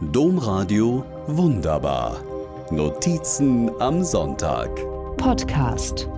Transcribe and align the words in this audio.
Domradio 0.00 1.04
Wunderbar. 1.26 2.22
Notizen 2.70 3.68
am 3.80 4.04
Sonntag. 4.04 4.70
Podcast. 5.16 6.08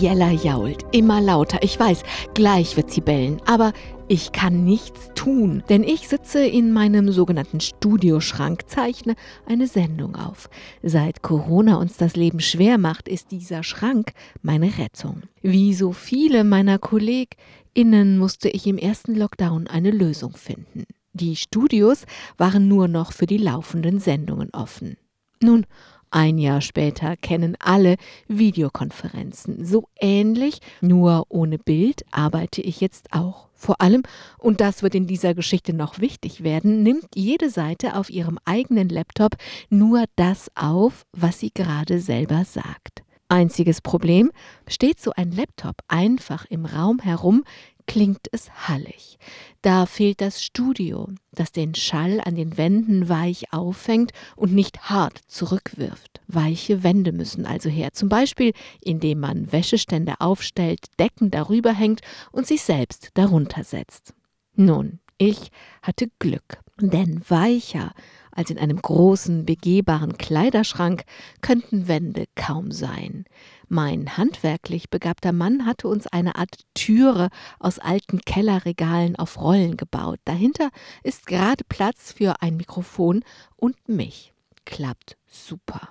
Jella 0.00 0.32
jault 0.32 0.84
immer 0.90 1.20
lauter. 1.20 1.62
Ich 1.62 1.78
weiß, 1.78 2.02
gleich 2.34 2.76
wird 2.76 2.90
sie 2.90 3.00
bellen, 3.00 3.40
aber 3.46 3.72
ich 4.08 4.32
kann 4.32 4.64
nichts 4.64 5.12
tun, 5.14 5.62
denn 5.68 5.84
ich 5.84 6.08
sitze 6.08 6.44
in 6.44 6.72
meinem 6.72 7.12
sogenannten 7.12 7.60
Studioschrank, 7.60 8.68
zeichne 8.68 9.14
eine 9.46 9.68
Sendung 9.68 10.16
auf. 10.16 10.50
Seit 10.82 11.22
Corona 11.22 11.76
uns 11.76 11.96
das 11.96 12.16
Leben 12.16 12.40
schwer 12.40 12.76
macht, 12.76 13.06
ist 13.06 13.30
dieser 13.30 13.62
Schrank 13.62 14.14
meine 14.42 14.78
Rettung. 14.78 15.22
Wie 15.42 15.74
so 15.74 15.92
viele 15.92 16.42
meiner 16.42 16.80
KollegInnen 16.80 18.18
musste 18.18 18.48
ich 18.48 18.66
im 18.66 18.78
ersten 18.78 19.14
Lockdown 19.14 19.68
eine 19.68 19.92
Lösung 19.92 20.32
finden. 20.32 20.86
Die 21.18 21.34
Studios 21.34 22.04
waren 22.36 22.68
nur 22.68 22.88
noch 22.88 23.10
für 23.10 23.24
die 23.24 23.38
laufenden 23.38 24.00
Sendungen 24.00 24.50
offen. 24.52 24.98
Nun, 25.42 25.64
ein 26.10 26.36
Jahr 26.36 26.60
später 26.60 27.16
kennen 27.16 27.56
alle 27.58 27.96
Videokonferenzen. 28.28 29.64
So 29.64 29.88
ähnlich, 29.98 30.60
nur 30.82 31.24
ohne 31.30 31.56
Bild, 31.58 32.04
arbeite 32.10 32.60
ich 32.60 32.82
jetzt 32.82 33.14
auch. 33.14 33.48
Vor 33.54 33.80
allem, 33.80 34.02
und 34.36 34.60
das 34.60 34.82
wird 34.82 34.94
in 34.94 35.06
dieser 35.06 35.32
Geschichte 35.32 35.72
noch 35.72 36.00
wichtig 36.00 36.42
werden, 36.42 36.82
nimmt 36.82 37.08
jede 37.14 37.48
Seite 37.48 37.96
auf 37.96 38.10
ihrem 38.10 38.38
eigenen 38.44 38.90
Laptop 38.90 39.36
nur 39.70 40.04
das 40.16 40.50
auf, 40.54 41.06
was 41.12 41.40
sie 41.40 41.50
gerade 41.50 41.98
selber 41.98 42.44
sagt. 42.44 43.05
Einziges 43.28 43.80
Problem, 43.80 44.30
steht 44.68 45.00
so 45.00 45.12
ein 45.16 45.32
Laptop 45.32 45.76
einfach 45.88 46.44
im 46.46 46.64
Raum 46.64 47.00
herum, 47.00 47.44
klingt 47.86 48.28
es 48.32 48.68
hallig. 48.68 49.18
Da 49.62 49.86
fehlt 49.86 50.20
das 50.20 50.42
Studio, 50.42 51.08
das 51.32 51.52
den 51.52 51.74
Schall 51.74 52.20
an 52.24 52.34
den 52.34 52.56
Wänden 52.56 53.08
weich 53.08 53.52
auffängt 53.52 54.12
und 54.36 54.52
nicht 54.52 54.90
hart 54.90 55.20
zurückwirft. 55.28 56.20
Weiche 56.28 56.82
Wände 56.82 57.12
müssen 57.12 57.46
also 57.46 57.68
her, 57.68 57.92
zum 57.92 58.08
Beispiel 58.08 58.52
indem 58.80 59.20
man 59.20 59.52
Wäschestände 59.52 60.14
aufstellt, 60.20 60.86
Decken 60.98 61.30
darüber 61.30 61.72
hängt 61.72 62.00
und 62.32 62.46
sich 62.46 62.62
selbst 62.62 63.10
darunter 63.14 63.64
setzt. 63.64 64.14
Nun, 64.54 65.00
ich 65.18 65.50
hatte 65.82 66.08
Glück, 66.18 66.60
denn 66.80 67.22
weicher 67.28 67.92
als 68.36 68.50
in 68.50 68.58
einem 68.58 68.80
großen, 68.80 69.44
begehbaren 69.46 70.18
Kleiderschrank 70.18 71.04
könnten 71.40 71.88
Wände 71.88 72.26
kaum 72.34 72.70
sein. 72.70 73.24
Mein 73.68 74.16
handwerklich 74.16 74.90
begabter 74.90 75.32
Mann 75.32 75.66
hatte 75.66 75.88
uns 75.88 76.06
eine 76.06 76.36
Art 76.36 76.60
Türe 76.74 77.30
aus 77.58 77.78
alten 77.78 78.20
Kellerregalen 78.20 79.16
auf 79.16 79.40
Rollen 79.40 79.76
gebaut. 79.76 80.20
Dahinter 80.24 80.70
ist 81.02 81.26
gerade 81.26 81.64
Platz 81.68 82.12
für 82.12 82.42
ein 82.42 82.56
Mikrofon 82.56 83.24
und 83.56 83.88
mich. 83.88 84.32
Klappt 84.64 85.16
super. 85.26 85.90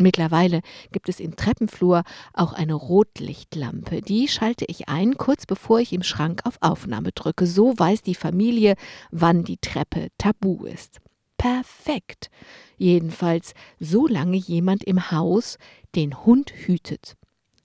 Mittlerweile 0.00 0.60
gibt 0.92 1.08
es 1.08 1.18
im 1.18 1.34
Treppenflur 1.34 2.04
auch 2.32 2.52
eine 2.52 2.74
Rotlichtlampe. 2.74 4.00
Die 4.00 4.28
schalte 4.28 4.64
ich 4.68 4.88
ein, 4.88 5.16
kurz 5.16 5.44
bevor 5.44 5.80
ich 5.80 5.92
im 5.92 6.04
Schrank 6.04 6.42
auf 6.44 6.58
Aufnahme 6.60 7.10
drücke. 7.10 7.46
So 7.46 7.76
weiß 7.76 8.02
die 8.02 8.14
Familie, 8.14 8.76
wann 9.10 9.42
die 9.42 9.56
Treppe 9.56 10.08
tabu 10.16 10.64
ist. 10.66 11.00
Perfekt. 11.38 12.30
Jedenfalls, 12.76 13.54
solange 13.80 14.36
jemand 14.36 14.84
im 14.84 15.10
Haus 15.10 15.56
den 15.94 16.24
Hund 16.26 16.52
hütet. 16.54 17.16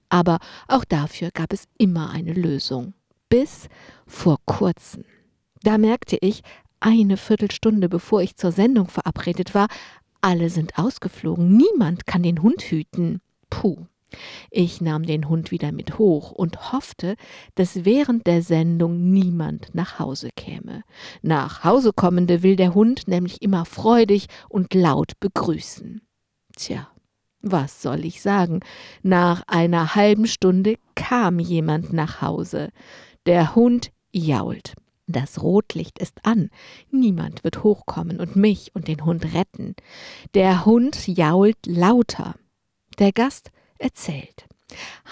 Aber 0.10 0.40
auch 0.68 0.86
dafür 0.86 1.32
gab 1.32 1.52
es 1.52 1.68
immer 1.78 2.12
eine 2.12 2.34
Lösung. 2.34 2.94
Bis 3.30 3.68
vor 4.06 4.38
kurzem. 4.46 5.04
Da 5.64 5.78
merkte 5.78 6.18
ich, 6.22 6.42
eine 6.80 7.18
Viertelstunde 7.18 7.90
bevor 7.90 8.22
ich 8.22 8.36
zur 8.36 8.52
Sendung 8.52 8.90
verabredet 8.90 9.56
war, 9.56 9.68
alle 10.22 10.50
sind 10.50 10.78
ausgeflogen, 10.78 11.58
niemand 11.58 12.06
kann 12.06 12.24
den 12.24 12.42
Hund 12.42 12.62
hüten. 12.62 13.22
Puh. 13.50 13.88
Ich 14.52 14.82
nahm 14.82 15.04
den 15.04 15.30
Hund 15.30 15.52
wieder 15.52 15.72
mit 15.72 15.98
hoch 15.98 16.32
und 16.32 16.72
hoffte, 16.72 17.16
dass 17.56 17.86
während 17.86 18.28
der 18.28 18.42
Sendung 18.42 19.12
niemand 19.12 19.74
nach 19.74 20.00
Hause 20.00 20.30
käme. 20.36 20.84
Nach 21.22 21.64
Hause 21.64 21.94
kommende 21.94 22.44
will 22.44 22.56
der 22.56 22.74
Hund 22.74 23.08
nämlich 23.08 23.42
immer 23.42 23.66
freudig 23.66 24.28
und 24.50 24.74
laut 24.74 25.20
begrüßen. 25.20 26.02
Tja, 26.56 26.88
was 27.42 27.82
soll 27.82 28.06
ich 28.06 28.22
sagen? 28.22 28.62
Nach 29.02 29.44
einer 29.48 29.96
halben 29.96 30.28
Stunde 30.28 30.76
kam 30.96 31.40
jemand 31.40 31.92
nach 31.92 32.22
Hause. 32.22 32.70
Der 33.26 33.56
Hund 33.56 33.92
jault. 34.14 34.76
Das 35.08 35.42
Rotlicht 35.42 36.00
ist 36.00 36.26
an. 36.26 36.50
Niemand 36.90 37.44
wird 37.44 37.64
hochkommen 37.64 38.22
und 38.22 38.38
mich 38.38 38.72
und 38.74 38.88
den 38.88 39.04
Hund 39.04 39.34
retten. 39.34 39.76
Der 40.34 40.66
Hund 40.66 41.08
jault 41.08 41.58
lauter. 41.66 42.36
Der 43.00 43.12
Gast 43.12 43.52
erzählt. 43.78 44.48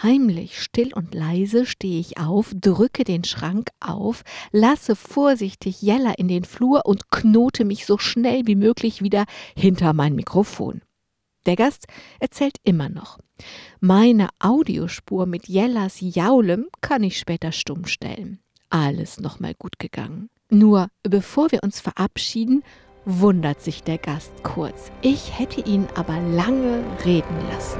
Heimlich, 0.01 0.59
still 0.61 0.91
und 0.93 1.13
leise 1.13 1.65
stehe 1.65 1.99
ich 1.99 2.17
auf, 2.17 2.51
drücke 2.55 3.03
den 3.03 3.23
Schrank 3.23 3.69
auf, 3.79 4.23
lasse 4.51 4.95
vorsichtig 4.95 5.81
Jella 5.81 6.13
in 6.13 6.27
den 6.27 6.45
Flur 6.45 6.85
und 6.85 7.11
knote 7.11 7.63
mich 7.63 7.85
so 7.85 7.97
schnell 7.99 8.47
wie 8.47 8.55
möglich 8.55 9.03
wieder 9.03 9.25
hinter 9.55 9.93
mein 9.93 10.15
Mikrofon. 10.15 10.81
Der 11.45 11.55
Gast 11.55 11.85
erzählt 12.19 12.57
immer 12.63 12.89
noch. 12.89 13.19
Meine 13.79 14.29
Audiospur 14.39 15.25
mit 15.25 15.47
Jellas 15.47 15.97
Jaulem 15.99 16.67
kann 16.81 17.03
ich 17.03 17.17
später 17.19 17.51
stumm 17.51 17.85
stellen 17.85 18.39
alles 18.71 19.19
nochmal 19.19 19.53
gut 19.53 19.77
gegangen. 19.77 20.29
Nur 20.49 20.87
bevor 21.03 21.51
wir 21.51 21.63
uns 21.63 21.79
verabschieden, 21.79 22.63
wundert 23.05 23.61
sich 23.61 23.83
der 23.83 23.97
Gast 23.97 24.43
kurz. 24.43 24.91
Ich 25.01 25.37
hätte 25.37 25.61
ihn 25.61 25.87
aber 25.95 26.19
lange 26.19 26.83
reden 27.05 27.37
lassen. 27.49 27.79